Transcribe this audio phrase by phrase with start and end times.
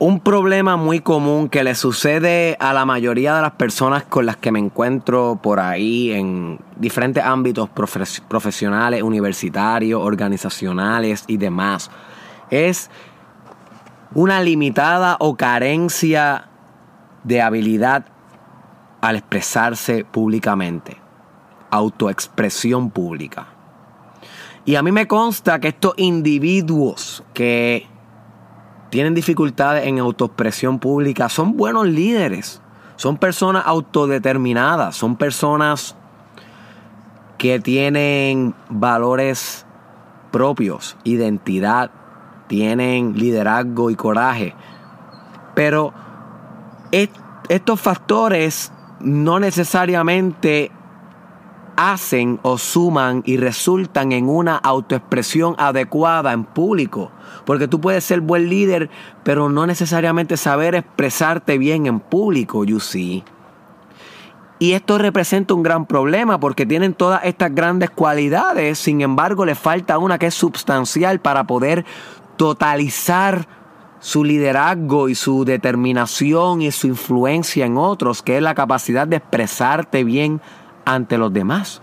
[0.00, 4.36] Un problema muy común que le sucede a la mayoría de las personas con las
[4.36, 11.90] que me encuentro por ahí en diferentes ámbitos profesionales, universitarios, organizacionales y demás
[12.50, 12.90] es
[14.14, 16.46] una limitada o carencia
[17.24, 18.06] de habilidad
[19.00, 20.96] al expresarse públicamente.
[21.70, 23.48] Autoexpresión pública.
[24.64, 27.86] Y a mí me consta que estos individuos que
[28.90, 32.62] tienen dificultades en autoexpresión pública son buenos líderes.
[32.96, 34.96] Son personas autodeterminadas.
[34.96, 35.94] Son personas
[37.36, 39.64] que tienen valores
[40.32, 41.90] propios, identidad,
[42.48, 44.54] tienen liderazgo y coraje.
[45.54, 45.92] Pero
[47.48, 50.72] estos factores no necesariamente
[51.78, 57.12] hacen o suman y resultan en una autoexpresión adecuada en público.
[57.46, 58.90] Porque tú puedes ser buen líder,
[59.22, 63.22] pero no necesariamente saber expresarte bien en público, you see.
[64.58, 69.56] Y esto representa un gran problema porque tienen todas estas grandes cualidades, sin embargo les
[69.56, 71.84] falta una que es sustancial para poder
[72.36, 73.46] totalizar
[74.00, 79.16] su liderazgo y su determinación y su influencia en otros, que es la capacidad de
[79.16, 80.40] expresarte bien
[80.88, 81.82] ante los demás.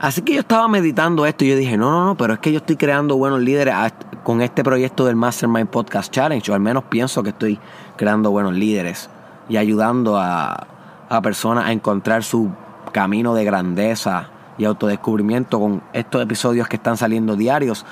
[0.00, 2.52] Así que yo estaba meditando esto y yo dije, no, no, no, pero es que
[2.52, 3.74] yo estoy creando buenos líderes
[4.22, 7.58] con este proyecto del Mastermind Podcast Challenge, o al menos pienso que estoy
[7.96, 9.10] creando buenos líderes
[9.48, 10.66] y ayudando a,
[11.08, 12.50] a personas a encontrar su
[12.92, 17.84] camino de grandeza y autodescubrimiento con estos episodios que están saliendo diarios.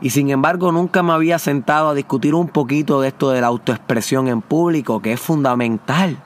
[0.00, 3.48] Y sin embargo nunca me había sentado a discutir un poquito de esto de la
[3.48, 6.18] autoexpresión en público, que es fundamental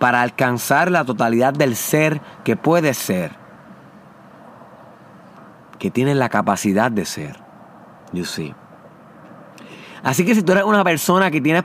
[0.00, 3.32] para alcanzar la totalidad del ser que puede ser,
[5.78, 7.38] que tiene la capacidad de ser.
[8.12, 8.54] You see.
[10.02, 11.62] Así que si tú eres una persona que tiene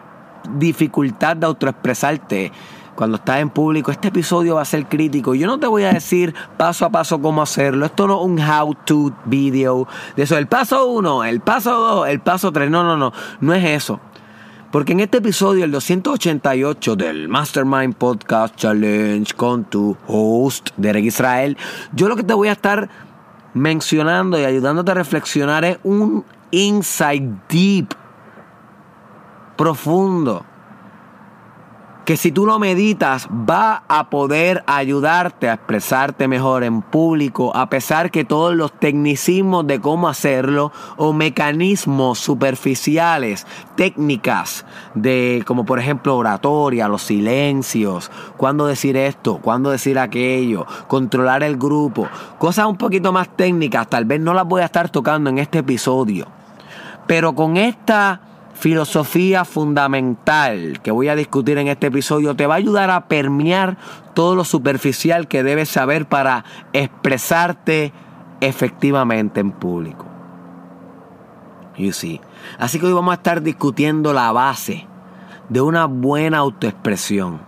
[0.49, 2.51] dificultad de autoexpresarte,
[2.93, 5.33] cuando estás en público, este episodio va a ser crítico.
[5.33, 7.85] Yo no te voy a decir paso a paso cómo hacerlo.
[7.85, 9.87] Esto no es un how-to video
[10.17, 10.37] de eso.
[10.37, 12.69] El paso uno, el paso dos, el paso tres.
[12.69, 13.13] No, no, no.
[13.39, 13.99] No es eso.
[14.75, 21.55] Porque en este episodio, el 288 del Mastermind Podcast Challenge con tu host, Derek Israel,
[21.93, 22.89] yo lo que te voy a estar
[23.53, 27.87] mencionando y ayudándote a reflexionar es un insight deep,
[29.55, 30.45] profundo
[32.05, 37.67] que si tú lo meditas va a poder ayudarte a expresarte mejor en público, a
[37.67, 45.79] pesar que todos los tecnicismos de cómo hacerlo o mecanismos superficiales, técnicas de como por
[45.79, 52.77] ejemplo oratoria, los silencios, cuándo decir esto, cuándo decir aquello, controlar el grupo, cosas un
[52.77, 56.27] poquito más técnicas, tal vez no las voy a estar tocando en este episodio.
[57.07, 58.21] Pero con esta
[58.55, 63.77] filosofía fundamental que voy a discutir en este episodio te va a ayudar a permear
[64.13, 67.91] todo lo superficial que debes saber para expresarte
[68.39, 70.05] efectivamente en público.
[71.77, 72.21] You see.
[72.57, 74.87] Así que hoy vamos a estar discutiendo la base
[75.49, 77.41] de una buena autoexpresión,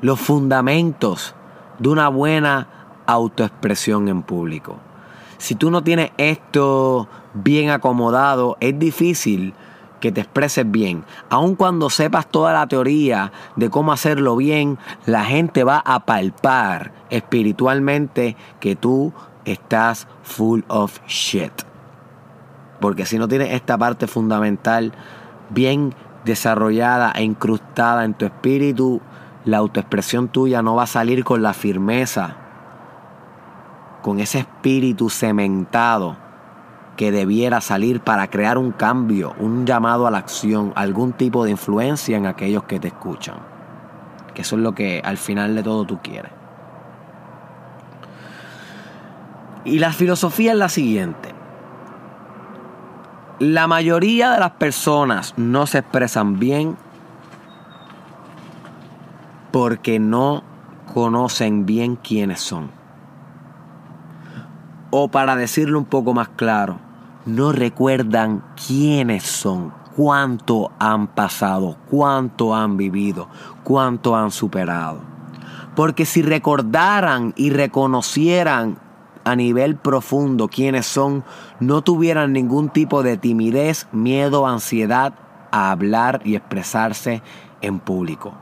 [0.00, 1.34] los fundamentos
[1.78, 2.68] de una buena
[3.06, 4.78] autoexpresión en público.
[5.36, 9.52] Si tú no tienes esto bien acomodado, es difícil
[10.04, 11.02] que te expreses bien.
[11.30, 14.76] Aun cuando sepas toda la teoría de cómo hacerlo bien,
[15.06, 19.14] la gente va a palpar espiritualmente que tú
[19.46, 21.54] estás full of shit.
[22.82, 24.92] Porque si no tienes esta parte fundamental
[25.48, 25.94] bien
[26.26, 29.00] desarrollada e incrustada en tu espíritu,
[29.46, 32.36] la autoexpresión tuya no va a salir con la firmeza,
[34.02, 36.23] con ese espíritu cementado
[36.96, 41.50] que debiera salir para crear un cambio, un llamado a la acción, algún tipo de
[41.50, 43.36] influencia en aquellos que te escuchan.
[44.34, 46.32] Que eso es lo que al final de todo tú quieres.
[49.64, 51.34] Y la filosofía es la siguiente.
[53.38, 56.76] La mayoría de las personas no se expresan bien
[59.50, 60.42] porque no
[60.92, 62.70] conocen bien quiénes son.
[64.90, 66.78] O para decirlo un poco más claro,
[67.26, 73.28] no recuerdan quiénes son, cuánto han pasado, cuánto han vivido,
[73.62, 75.00] cuánto han superado.
[75.74, 78.78] Porque si recordaran y reconocieran
[79.24, 81.24] a nivel profundo quiénes son,
[81.60, 85.14] no tuvieran ningún tipo de timidez, miedo, ansiedad
[85.50, 87.22] a hablar y expresarse
[87.60, 88.34] en público.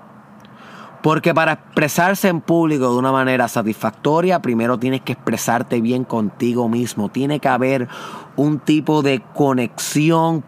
[1.02, 6.68] Porque para expresarse en público de una manera satisfactoria, primero tienes que expresarte bien contigo
[6.68, 7.08] mismo.
[7.08, 7.88] Tiene que haber
[8.36, 10.44] un tipo de conexión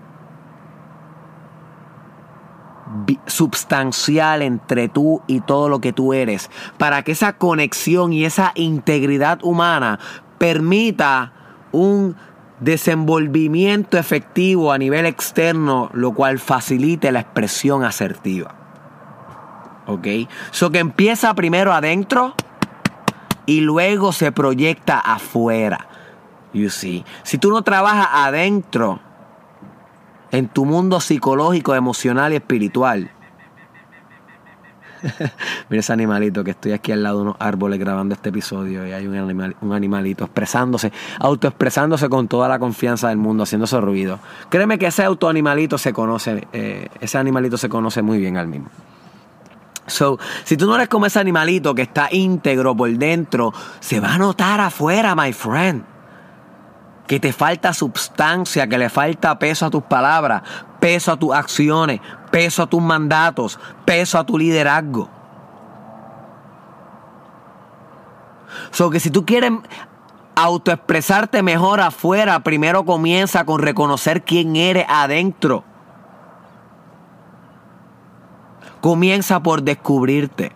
[3.27, 8.53] substancial entre tú y todo lo que tú eres, para que esa conexión y esa
[8.55, 9.99] integridad humana
[10.39, 11.33] permita
[11.73, 12.15] un
[12.61, 18.64] desenvolvimiento efectivo a nivel externo, lo cual facilite la expresión asertiva.
[19.87, 20.07] ¿Ok?
[20.51, 22.35] So que empieza primero adentro
[23.47, 25.87] y luego se proyecta afuera.
[26.53, 27.05] You see.
[27.25, 29.01] Si tú no trabajas adentro,
[30.31, 33.11] en tu mundo psicológico, emocional y espiritual.
[35.69, 38.93] Mira ese animalito que estoy aquí al lado de unos árboles grabando este episodio y
[38.93, 43.81] hay un, animal, un animalito expresándose, autoexpresándose con toda la confianza del mundo, haciendo ese
[43.81, 44.19] ruido.
[44.49, 48.71] Créeme que ese autoanimalito se conoce, eh, ese animalito se conoce muy bien al mismo.
[49.87, 54.15] So, si tú no eres como ese animalito que está íntegro por dentro, se va
[54.15, 55.85] a notar afuera, my friend.
[57.07, 60.43] Que te falta sustancia, que le falta peso a tus palabras,
[60.81, 62.01] peso a tus acciones,
[62.31, 65.11] peso a tus mandatos, peso a tu liderazgo.
[68.71, 69.53] So que si tú quieres
[70.35, 75.65] autoexpresarte mejor afuera, primero comienza con reconocer quién eres adentro.
[78.85, 80.53] Comienza por descubrirte.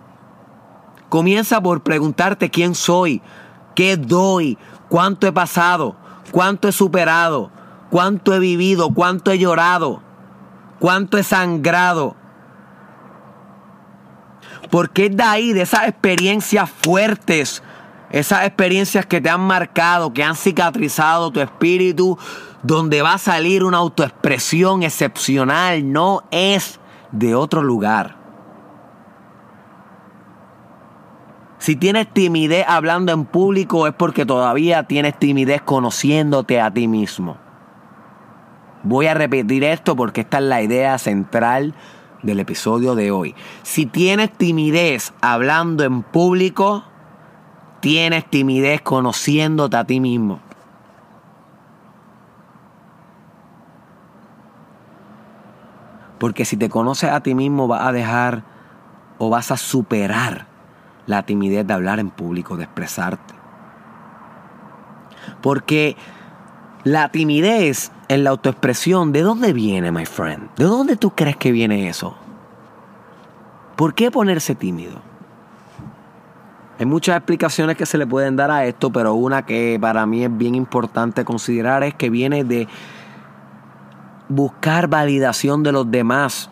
[1.08, 3.22] Comienza por preguntarte quién soy,
[3.74, 4.58] qué doy,
[4.90, 5.96] cuánto he pasado,
[6.30, 7.50] cuánto he superado,
[7.90, 10.02] cuánto he vivido, cuánto he llorado,
[10.78, 12.16] cuánto he sangrado.
[14.70, 17.62] Porque es de ahí, de esas experiencias fuertes,
[18.10, 22.18] esas experiencias que te han marcado, que han cicatrizado tu espíritu,
[22.62, 26.78] donde va a salir una autoexpresión excepcional, no es
[27.10, 28.17] de otro lugar.
[31.68, 37.36] Si tienes timidez hablando en público es porque todavía tienes timidez conociéndote a ti mismo.
[38.84, 41.74] Voy a repetir esto porque esta es la idea central
[42.22, 43.34] del episodio de hoy.
[43.64, 46.84] Si tienes timidez hablando en público,
[47.80, 50.40] tienes timidez conociéndote a ti mismo.
[56.18, 58.42] Porque si te conoces a ti mismo vas a dejar
[59.18, 60.47] o vas a superar
[61.08, 63.34] la timidez de hablar en público, de expresarte.
[65.42, 65.96] Porque
[66.84, 70.54] la timidez en la autoexpresión, ¿de dónde viene, my friend?
[70.56, 72.14] ¿De dónde tú crees que viene eso?
[73.74, 75.00] ¿Por qué ponerse tímido?
[76.78, 80.24] Hay muchas explicaciones que se le pueden dar a esto, pero una que para mí
[80.24, 82.68] es bien importante considerar es que viene de
[84.28, 86.50] buscar validación de los demás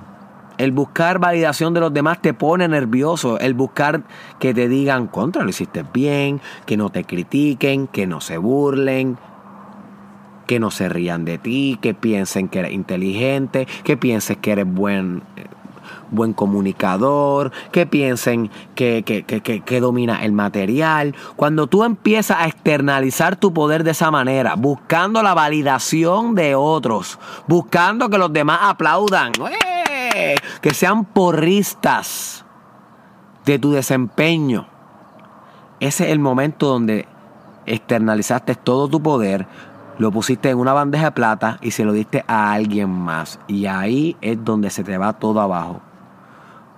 [0.58, 3.38] el buscar validación de los demás te pone nervioso.
[3.38, 4.02] El buscar
[4.38, 9.18] que te digan, contra, lo hiciste bien, que no te critiquen, que no se burlen,
[10.46, 14.66] que no se rían de ti, que piensen que eres inteligente, que pienses que eres
[14.66, 15.22] buen,
[16.10, 21.14] buen comunicador, que piensen que, que, que, que, domina el material.
[21.36, 27.18] Cuando tú empiezas a externalizar tu poder de esa manera, buscando la validación de otros,
[27.46, 29.32] buscando que los demás aplaudan,
[30.60, 32.44] que sean porristas
[33.44, 34.66] de tu desempeño.
[35.80, 37.06] Ese es el momento donde
[37.66, 39.46] externalizaste todo tu poder,
[39.98, 43.38] lo pusiste en una bandeja de plata y se lo diste a alguien más.
[43.46, 45.80] Y ahí es donde se te va todo abajo.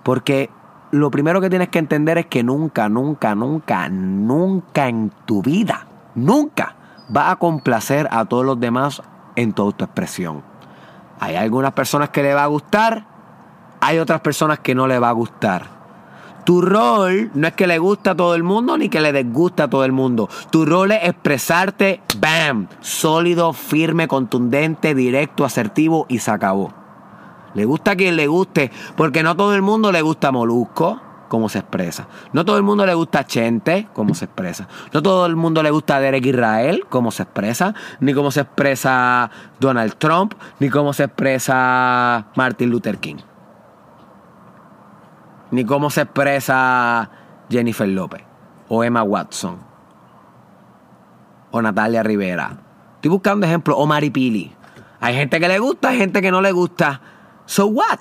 [0.03, 0.49] Porque
[0.91, 5.85] lo primero que tienes que entender es que nunca, nunca, nunca, nunca en tu vida,
[6.15, 6.75] nunca
[7.15, 9.01] va a complacer a todos los demás
[9.35, 10.43] en toda tu expresión.
[11.19, 13.05] Hay algunas personas que le va a gustar
[13.81, 15.79] hay otras personas que no le va a gustar.
[16.45, 19.65] Tu rol no es que le gusta a todo el mundo ni que le desgusta
[19.65, 20.29] a todo el mundo.
[20.49, 26.73] Tu rol es expresarte, bam, sólido, firme, contundente, directo, asertivo y se acabó.
[27.53, 31.49] Le gusta a quien le guste, porque no todo el mundo le gusta Molusco, como
[31.49, 32.07] se expresa.
[32.33, 34.67] No todo el mundo le gusta Chente, como se expresa.
[34.91, 37.75] No todo el mundo le gusta Derek Israel, como se expresa.
[37.99, 43.17] Ni cómo se expresa Donald Trump, ni cómo se expresa Martin Luther King
[45.51, 47.09] ni cómo se expresa
[47.49, 48.23] Jennifer López,
[48.67, 49.59] o Emma Watson,
[51.51, 52.57] o Natalia Rivera.
[52.95, 54.53] Estoy buscando ejemplos, o Maripili.
[54.99, 57.01] Hay gente que le gusta, hay gente que no le gusta.
[57.45, 57.99] So what?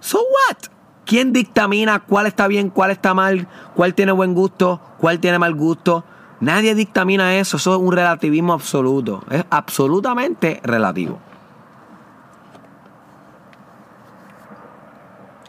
[0.00, 0.56] So what?
[1.04, 5.54] ¿Quién dictamina cuál está bien, cuál está mal, cuál tiene buen gusto, cuál tiene mal
[5.54, 6.04] gusto?
[6.40, 11.18] Nadie dictamina eso, eso es un relativismo absoluto, es absolutamente relativo.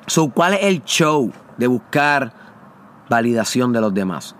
[0.07, 1.31] So, ¿cuál es el show?
[1.57, 2.33] de buscar
[3.09, 4.35] validación de los demás?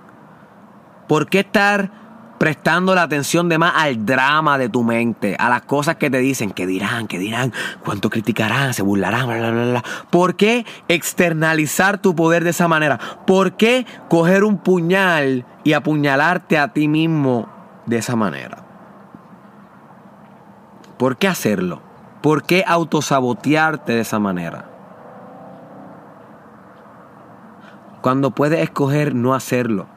[1.07, 1.91] ¿Por qué estar
[2.37, 6.19] prestando la atención de más al drama de tu mente, a las cosas que te
[6.19, 7.51] dicen, que dirán, que dirán,
[7.83, 9.83] cuánto criticarán, se burlarán, bla, bla, bla, bla.
[10.11, 12.99] ¿Por qué externalizar tu poder de esa manera?
[13.25, 17.49] ¿Por qué coger un puñal y apuñalarte a ti mismo
[17.87, 18.63] de esa manera?
[20.99, 21.81] ¿Por qué hacerlo?
[22.21, 24.76] ¿Por qué autosabotearte de esa manera?
[28.01, 29.87] Cuando puedes escoger no hacerlo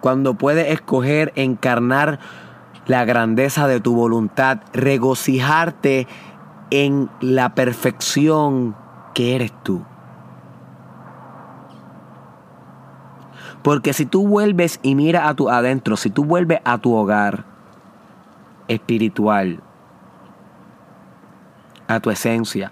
[0.00, 2.20] cuando puedes escoger encarnar
[2.86, 6.06] la grandeza de tu voluntad, regocijarte
[6.70, 8.76] en la perfección
[9.14, 9.82] que eres tú.
[13.62, 17.44] Porque si tú vuelves y miras a tu adentro, si tú vuelves a tu hogar
[18.68, 19.60] espiritual,
[21.88, 22.70] a tu esencia,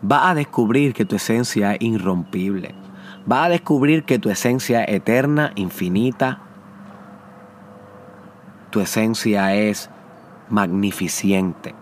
[0.00, 2.79] vas a descubrir que tu esencia es irrompible
[3.26, 6.40] vas a descubrir que tu esencia es eterna, infinita,
[8.70, 9.90] tu esencia es
[10.48, 11.74] magnificente.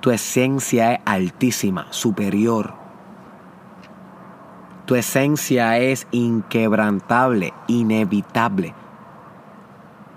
[0.00, 2.74] Tu esencia es altísima, superior.
[4.86, 8.74] Tu esencia es inquebrantable, inevitable.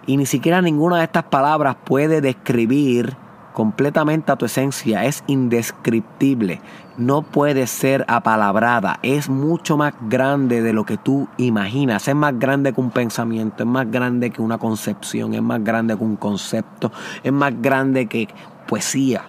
[0.05, 3.15] Y ni siquiera ninguna de estas palabras puede describir
[3.53, 6.59] completamente a tu esencia, es indescriptible,
[6.97, 12.37] no puede ser apalabrada, es mucho más grande de lo que tú imaginas, es más
[12.37, 16.15] grande que un pensamiento, es más grande que una concepción, es más grande que un
[16.15, 16.91] concepto,
[17.23, 18.27] es más grande que
[18.67, 19.25] poesía.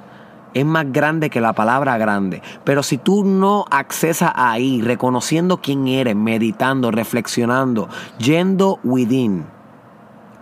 [0.55, 2.41] Es más grande que la palabra grande.
[2.63, 7.89] Pero si tú no accesas ahí, reconociendo quién eres, meditando, reflexionando,
[8.19, 9.47] yendo within,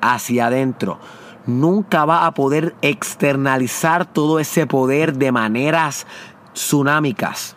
[0.02, 0.98] hacia adentro,
[1.46, 6.06] nunca va a poder externalizar todo ese poder de maneras
[6.54, 7.56] tsunámicas.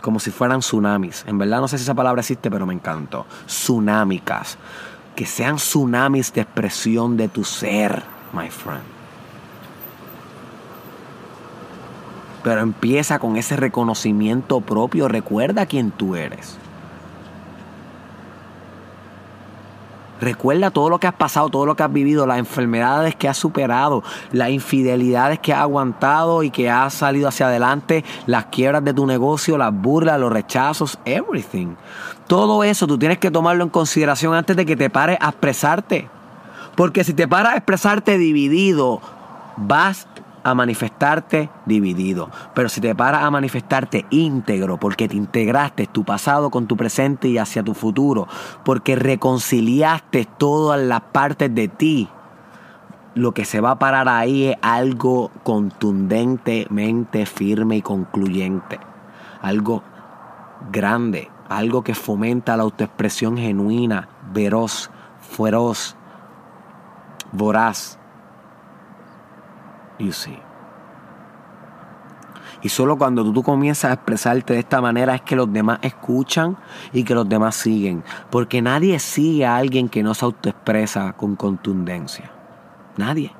[0.00, 1.24] Como si fueran tsunamis.
[1.26, 3.26] En verdad no sé si esa palabra existe, pero me encantó.
[3.46, 4.58] Tsunámicas.
[5.14, 8.82] Que sean tsunamis de expresión de tu ser, my friend.
[12.42, 15.06] Pero empieza con ese reconocimiento propio.
[15.06, 16.58] Recuerda quién tú eres.
[20.22, 23.36] Recuerda todo lo que has pasado, todo lo que has vivido, las enfermedades que has
[23.36, 28.94] superado, las infidelidades que has aguantado y que has salido hacia adelante, las quiebras de
[28.94, 31.74] tu negocio, las burlas, los rechazos, everything.
[32.28, 36.08] Todo eso tú tienes que tomarlo en consideración antes de que te pares a expresarte.
[36.76, 39.00] Porque si te paras a expresarte dividido,
[39.56, 40.06] vas
[40.44, 42.30] a manifestarte dividido.
[42.54, 47.28] Pero si te paras a manifestarte íntegro, porque te integraste tu pasado con tu presente
[47.28, 48.28] y hacia tu futuro,
[48.64, 52.08] porque reconciliaste todas las partes de ti,
[53.14, 58.80] lo que se va a parar ahí es algo contundentemente firme y concluyente.
[59.42, 59.82] Algo
[60.70, 65.96] grande, algo que fomenta la autoexpresión genuina, veroz, feroz,
[67.32, 67.98] voraz
[69.98, 70.38] You see.
[72.62, 76.56] Y solo cuando tú, comienzas a expresarte de esta manera es que los demás escuchan
[76.92, 78.04] y que los demás siguen.
[78.30, 82.30] Porque nadie sigue a alguien que no se autoexpresa con contundencia.
[82.96, 83.32] Nadie.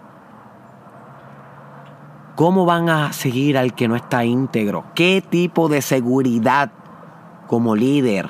[2.35, 4.85] ¿Cómo van a seguir al que no está íntegro?
[4.95, 6.73] ¿Qué tipo de seguridad
[7.47, 8.29] como líder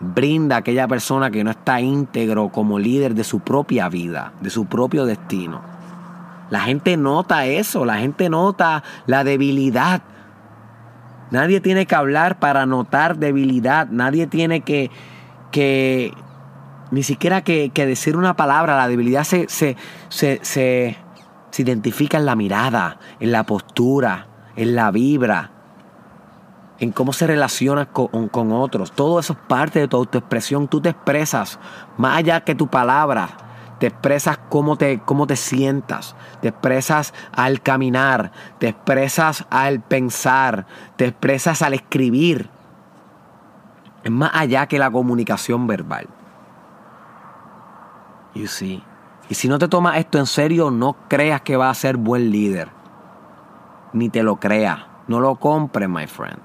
[0.00, 4.66] brinda aquella persona que no está íntegro como líder de su propia vida, de su
[4.66, 5.69] propio destino?
[6.50, 10.02] La gente nota eso, la gente nota la debilidad.
[11.30, 14.90] Nadie tiene que hablar para notar debilidad, nadie tiene que,
[15.52, 16.12] que
[16.90, 19.76] ni siquiera que, decir una palabra, la debilidad se, se,
[20.08, 20.96] se, se,
[21.56, 24.26] identifica en la mirada, en la postura,
[24.56, 25.52] en la vibra,
[26.80, 28.90] en cómo se relaciona con, con, otros.
[28.90, 30.66] Todo eso es parte de tu autoexpresión.
[30.66, 31.60] Tú te expresas
[31.96, 33.49] más allá que tu palabra
[33.80, 40.66] te expresas cómo te, cómo te sientas, te expresas al caminar, te expresas al pensar,
[40.96, 42.50] te expresas al escribir.
[44.04, 46.08] Es más allá que la comunicación verbal.
[48.34, 48.82] You see.
[49.30, 52.30] Y si no te tomas esto en serio, no creas que va a ser buen
[52.30, 52.68] líder.
[53.94, 54.80] Ni te lo creas.
[55.08, 56.38] No lo compres, my friend.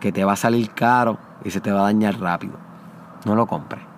[0.00, 2.58] Que te va a salir caro y se te va a dañar rápido.
[3.24, 3.91] No lo compres.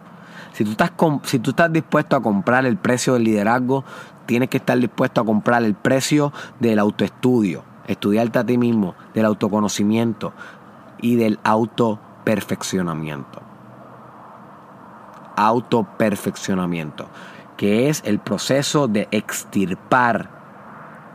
[0.52, 0.92] Si tú, estás
[1.24, 3.84] si tú estás dispuesto a comprar el precio del liderazgo,
[4.26, 9.26] tienes que estar dispuesto a comprar el precio del autoestudio, estudiarte a ti mismo, del
[9.26, 10.32] autoconocimiento
[11.00, 13.42] y del autoperfeccionamiento.
[15.36, 17.08] Autoperfeccionamiento,
[17.56, 20.34] que es el proceso de extirpar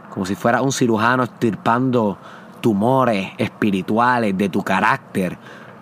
[0.10, 2.18] como si fuera un cirujano estirpando
[2.62, 5.38] tumores espirituales de tu carácter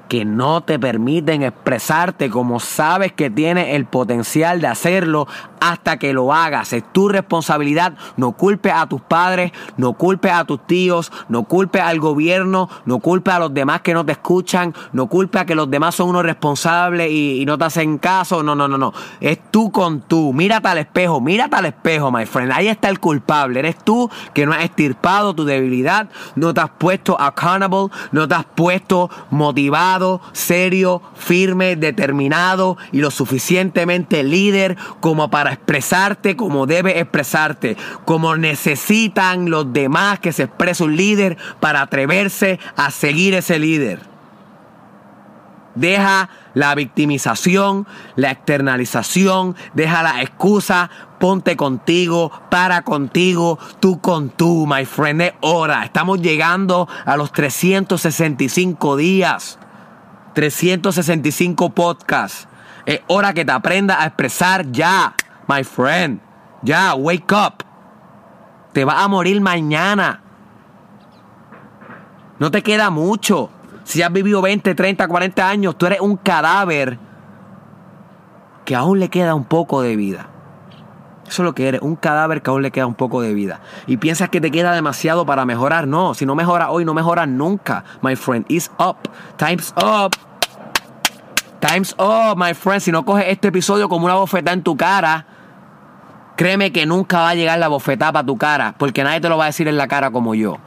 [0.08, 5.28] que no te permiten expresarte como sabes que tienes el potencial de hacerlo
[5.60, 6.74] hasta que lo hagas.
[6.74, 7.94] Es tu responsabilidad.
[8.16, 13.00] No culpes a tus padres, no culpes a tus tíos, no culpes al gobierno, no
[13.00, 16.10] culpes a los demás que no te escuchan, no culpes a que los demás son
[16.10, 18.44] unos responsables y, y no te hacen caso.
[18.44, 18.94] No, no, no, no.
[19.20, 20.34] Es tú con tú.
[20.34, 22.52] Mírate al espejo, mírate al espejo, my friend.
[22.52, 23.60] Ahí está el culpable.
[23.60, 27.48] Eres tú que no has estirpado tu debilidad, no te has puesto accountable,
[28.12, 29.97] no te has puesto motivado,
[30.34, 39.50] serio, firme, determinado y lo suficientemente líder como para expresarte como debe expresarte, como necesitan
[39.50, 44.00] los demás que se exprese un líder para atreverse a seguir ese líder.
[45.76, 47.86] Deja la victimización,
[48.16, 50.90] la externalización, deja la excusa,
[51.20, 55.22] ponte contigo, para contigo, tú con tú, my friend.
[55.22, 55.84] Es hora.
[55.84, 59.60] Estamos llegando a los 365 días,
[60.38, 62.48] 365 podcasts.
[62.86, 65.16] Es hora que te aprendas a expresar ya,
[65.48, 66.22] my friend.
[66.62, 67.64] Ya, wake up.
[68.72, 70.22] Te vas a morir mañana.
[72.38, 73.50] No te queda mucho.
[73.84, 77.00] Si has vivido 20, 30, 40 años, tú eres un cadáver
[78.64, 80.30] que aún le queda un poco de vida.
[81.28, 83.60] Eso es lo que eres, un cadáver que aún le queda un poco de vida.
[83.86, 85.88] Y piensas que te queda demasiado para mejorar.
[85.88, 87.84] No, si no mejoras hoy, no mejoras nunca.
[88.02, 88.98] My friend, is up.
[89.38, 90.16] Time's up.
[91.60, 92.82] Time's up, my friend.
[92.82, 95.26] Si no coges este episodio como una bofetada en tu cara,
[96.38, 99.38] créeme que nunca va a llegar la bofetada para tu cara, porque nadie te lo
[99.38, 100.60] va a decir en la cara como yo.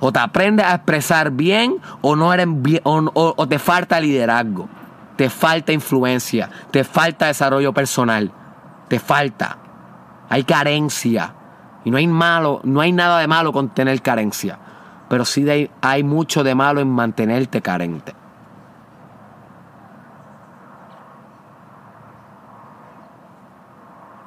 [0.00, 4.68] O te aprendes a expresar bien o no eres bien, o te falta liderazgo,
[5.16, 8.32] te falta influencia, te falta desarrollo personal,
[8.88, 9.58] te falta.
[10.28, 11.34] Hay carencia.
[11.84, 14.58] Y no hay malo, no hay nada de malo con tener carencia.
[15.08, 18.14] Pero sí hay mucho de malo en mantenerte carente.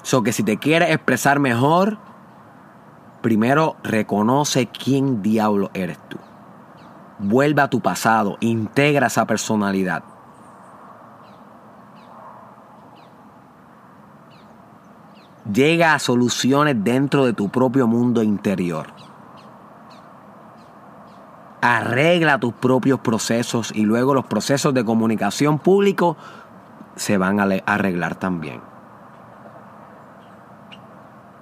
[0.03, 1.97] So que si te quieres expresar mejor,
[3.21, 6.17] primero reconoce quién diablo eres tú.
[7.19, 10.03] Vuelve a tu pasado, integra esa personalidad.
[15.53, 18.87] Llega a soluciones dentro de tu propio mundo interior.
[21.61, 26.17] Arregla tus propios procesos y luego los procesos de comunicación público
[26.95, 28.61] se van a arreglar también.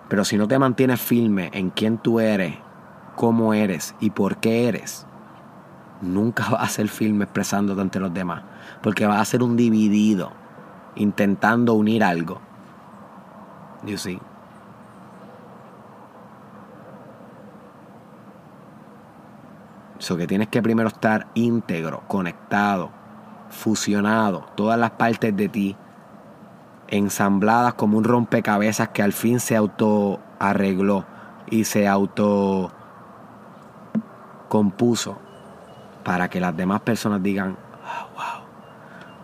[0.08, 2.56] Pero si no te mantienes firme en quién tú eres,
[3.16, 5.06] cómo eres y por qué eres,
[6.02, 8.44] nunca vas a ser firme expresándote ante los demás.
[8.82, 10.32] Porque vas a ser un dividido,
[10.96, 12.47] intentando unir algo.
[13.86, 14.20] You see.
[20.00, 22.92] So que tienes que primero estar íntegro, conectado,
[23.50, 25.76] fusionado, todas las partes de ti
[26.88, 31.06] ensambladas como un rompecabezas que al fin se auto arregló
[31.50, 32.72] y se auto
[34.48, 35.18] compuso
[36.04, 38.46] para que las demás personas digan, "Ah, wow,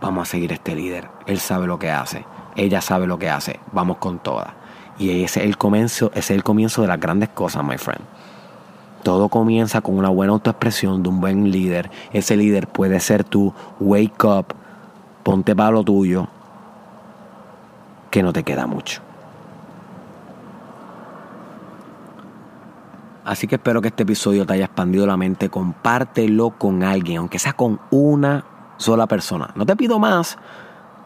[0.01, 3.59] vamos a seguir este líder, él sabe lo que hace, ella sabe lo que hace,
[3.71, 4.53] vamos con todas.
[4.97, 8.03] Y ese es el comienzo, ese es el comienzo de las grandes cosas, my friend.
[9.03, 11.91] Todo comienza con una buena autoexpresión de un buen líder.
[12.13, 13.53] Ese líder puede ser tú.
[13.81, 14.55] Wake up.
[15.23, 16.29] Ponte para lo tuyo.
[18.09, 19.01] Que no te queda mucho.
[23.25, 25.49] Así que espero que este episodio te haya expandido la mente.
[25.49, 28.45] Compártelo con alguien, aunque sea con una
[28.77, 29.51] sola persona.
[29.55, 30.37] No te pido más.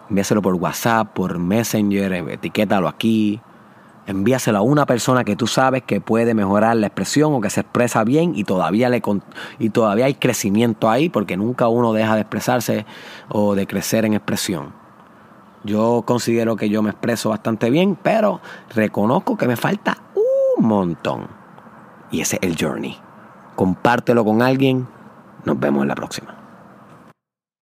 [0.10, 3.42] Envíaselo por WhatsApp, por Messenger, etiquétalo aquí.
[4.06, 7.60] Envíaselo a una persona que tú sabes que puede mejorar la expresión o que se
[7.60, 9.02] expresa bien y todavía, le
[9.60, 12.86] y todavía hay crecimiento ahí porque nunca uno deja de expresarse
[13.28, 14.72] o de crecer en expresión.
[15.66, 18.40] Yo considero que yo me expreso bastante bien, pero
[18.74, 21.28] reconozco que me falta un montón.
[22.10, 22.98] Y ese es el journey.
[23.58, 24.88] Compártelo con alguien.
[25.44, 26.37] Nos vemos en la próxima.